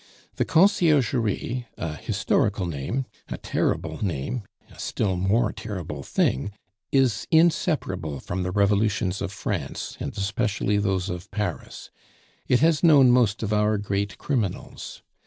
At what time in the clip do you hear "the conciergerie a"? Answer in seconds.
0.37-1.93